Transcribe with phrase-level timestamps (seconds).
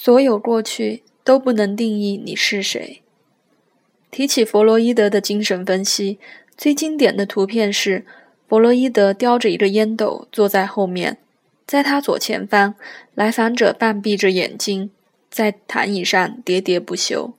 [0.00, 3.02] 所有过去都不能定义你是谁。
[4.12, 6.20] 提起弗洛伊德的精神分析，
[6.56, 8.06] 最经典的图片是
[8.48, 11.18] 弗洛伊德叼着一个烟斗坐在后面，
[11.66, 12.76] 在他左前方，
[13.16, 14.92] 来访者半闭着眼睛，
[15.28, 17.34] 在躺椅上喋喋不休。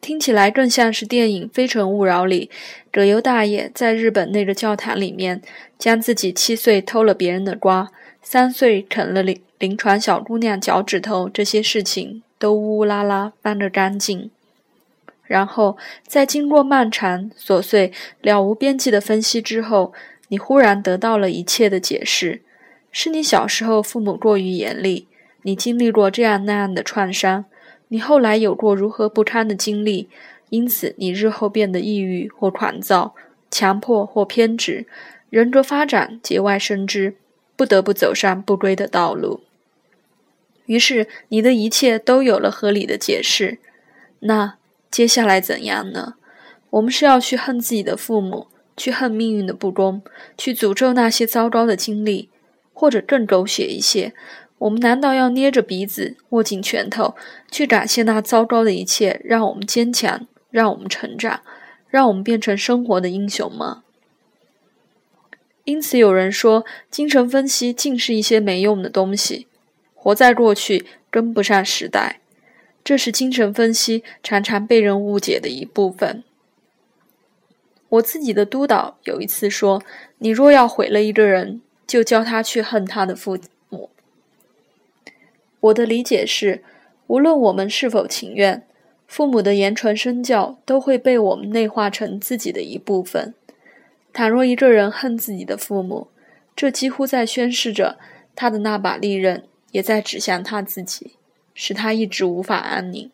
[0.00, 2.48] 听起来更像是电影《非诚勿扰》里
[2.92, 5.42] 葛优大爷在日本那个教堂里面，
[5.76, 7.90] 将自己七岁偷了别人的瓜，
[8.22, 9.24] 三岁啃了
[9.58, 14.30] 临床小姑娘脚趾头这些事情都呜呜啦啦翻个干净。
[15.26, 15.76] 然后
[16.06, 19.92] 在经过漫长、琐碎、了无边际的分析之后，
[20.28, 22.40] 你忽然得到了一切的解释：
[22.92, 25.06] 是你小时候父母过于严厉，
[25.42, 27.44] 你经历过这样那样的创伤。
[27.88, 30.08] 你后来有过如何不堪的经历，
[30.50, 33.14] 因此你日后变得抑郁或狂躁、
[33.50, 34.86] 强迫或偏执，
[35.30, 37.16] 人格发展节外生枝，
[37.56, 39.40] 不得不走上不归的道路。
[40.68, 43.58] 于是你的一切都有了合理的解释。
[44.20, 44.56] 那
[44.90, 46.14] 接下来怎样呢？
[46.70, 50.02] 我们是要去恨自己的父母，去恨命运的不公，
[50.36, 52.28] 去诅咒那些糟糕的经历，
[52.74, 54.12] 或者更狗血一些。
[54.58, 57.14] 我们难道要捏着鼻子，握紧拳头，
[57.50, 61.40] 去感谢那糟糕的一切，让我们坚强，让我们成长，
[61.88, 63.84] 让我们变成生活的英雄吗？
[65.64, 69.46] 因此，有人说，精神分析尽是一些没用的东西，
[70.00, 72.20] 活在过去，跟不上时代。
[72.84, 76.22] 这是精神分析常常被人误解的一部分。
[77.90, 79.82] 我自己的督导有一次说
[80.18, 83.36] ：“你若要毁了一个人，就教他去恨他的父
[83.68, 83.90] 母。”
[85.60, 86.62] 我的理解是，
[87.08, 88.64] 无论我们是否情愿，
[89.06, 93.34] 父母的言传身教都会被我们内化成自己的一部分。
[94.12, 96.08] 倘若一个人恨自己的父母，
[96.54, 97.98] 这几乎在宣示着
[98.34, 101.12] 他的那把利刃也在指向他自己，
[101.54, 103.10] 使他一直无法安宁。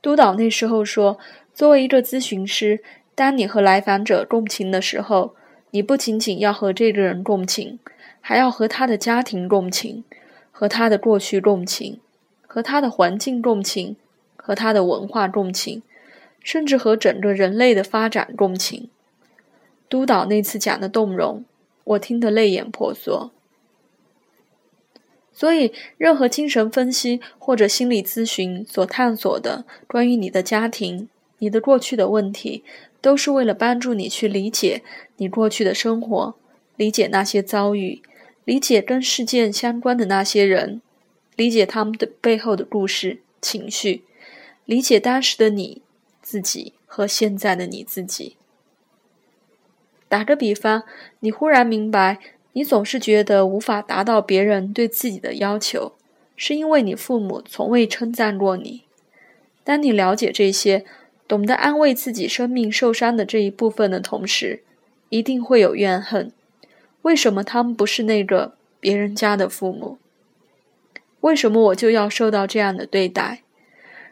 [0.00, 1.18] 督导那时候说
[1.54, 2.82] ：“作为一个咨询师，
[3.14, 5.34] 当你和来访者共情的时候，
[5.70, 7.78] 你不仅仅要和这个人共情，
[8.20, 10.04] 还要和他的家庭共情。”
[10.54, 11.98] 和他的过去共情，
[12.46, 13.96] 和他的环境共情，
[14.36, 15.82] 和他的文化共情，
[16.40, 18.88] 甚至和整个人类的发展共情。
[19.88, 21.44] 督导那次讲的动容，
[21.82, 23.32] 我听得泪眼婆娑。
[25.42, 31.08] 所以，任何精神分析或者心理咨询所探索的关于你的家庭、
[31.38, 32.62] 你的过去的问题，
[33.00, 34.82] 都是为了帮助你去理解
[35.16, 36.36] 你过去的生活，
[36.76, 38.00] 理解那些遭遇。
[38.44, 40.80] 理解跟事件相关的那些人，
[41.34, 44.04] 理解他们的背后的故事、情绪，
[44.64, 45.82] 理解当时的你
[46.20, 48.36] 自己和现在的你自己。
[50.08, 50.84] 打个比方，
[51.18, 52.20] 你忽然明白，
[52.52, 55.92] 你总是觉得无法达到别人对自己的要求，
[56.36, 58.82] 是因为你父母从未称赞过你。
[59.64, 60.84] 当你了解这些，
[61.26, 64.62] 懂得安慰自己生命受伤的这一部分的同时，
[65.08, 66.32] 一定会有怨恨。
[67.02, 69.98] 为什么他们不是那个别人家的父母？
[71.20, 73.42] 为什么我就要受到这样的对待？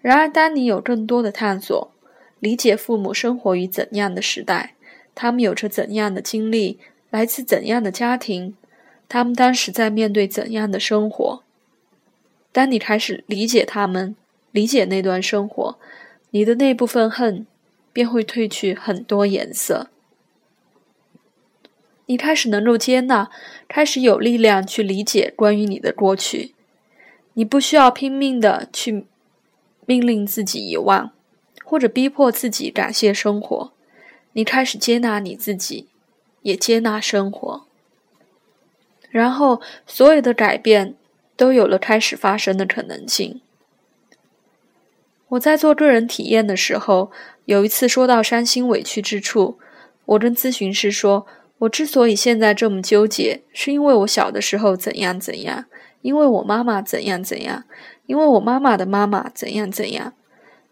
[0.00, 1.92] 然而，当你有更多的探索，
[2.40, 4.74] 理解父母生活于怎样的时代，
[5.14, 6.78] 他们有着怎样的经历，
[7.12, 8.56] 来自怎样的家庭，
[9.06, 11.42] 他们当时在面对怎样的生活，
[12.50, 14.16] 当你开始理解他们，
[14.50, 15.78] 理解那段生活，
[16.30, 17.46] 你的那部分恨
[17.92, 19.90] 便会褪去很多颜色。
[22.06, 23.30] 你开始能够接纳，
[23.68, 26.54] 开始有力量去理解关于你的过去。
[27.34, 29.04] 你不需要拼命的去
[29.84, 31.12] 命令自己遗忘，
[31.62, 33.72] 或者逼迫自己感谢生活。
[34.32, 35.88] 你开始接纳你自己，
[36.42, 37.64] 也接纳生活。
[39.10, 40.94] 然后，所有的改变
[41.36, 43.40] 都有了开始发生的可能性。
[45.28, 47.10] 我在做个人体验的时候，
[47.46, 49.58] 有一次说到伤心委屈之处，
[50.04, 51.26] 我跟咨询师说。
[51.58, 55.66] 我之所以现在这么纠结，是因为我小的时候怎样怎样，
[56.00, 57.62] 因为我妈妈怎样怎样，
[58.06, 60.12] 因为我妈妈的妈妈怎样怎样。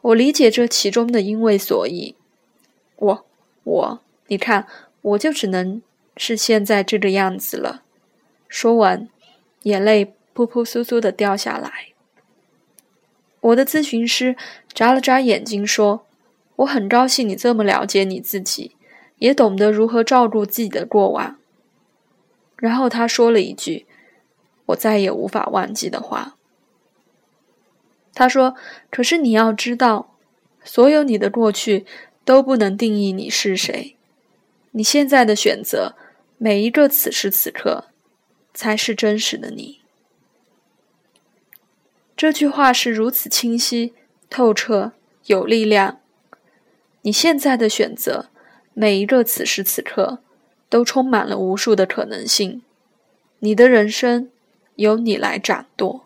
[0.00, 2.14] 我理解这其中的因为所以。
[2.94, 3.26] 我
[3.64, 4.68] 我，你看，
[5.06, 5.80] 我就只能
[6.16, 7.82] 是现在这个样子了。
[8.48, 9.08] 说完，
[9.62, 11.92] 眼泪扑扑簌簌的掉下来。
[13.40, 14.34] 我的咨询师
[14.72, 16.04] 眨了眨眼睛说
[16.56, 18.72] ：“我很高兴你这么了解你自己。”
[19.18, 21.38] 也懂得如何照顾自己的过往。
[22.56, 23.86] 然后他说了一句
[24.66, 26.36] 我再也无法忘记的话。
[28.12, 28.54] 他说
[28.90, 30.14] ：“可是你要知道，
[30.64, 31.86] 所有你的过去
[32.26, 33.95] 都不能定义你是谁。
[34.76, 35.94] 你现在的选择，
[36.36, 37.86] 每一个此时此刻，
[38.52, 39.80] 才是真实的你。”
[42.14, 43.94] 这句话是如此清晰、
[44.28, 44.92] 透彻、
[45.26, 46.00] 有力量。
[47.00, 48.28] 你现在的选择，
[48.74, 50.18] 每一个此时此刻，
[50.68, 52.60] 都充满了无数的可能性。
[53.38, 54.30] 你的人生
[54.74, 56.05] 由你来掌舵。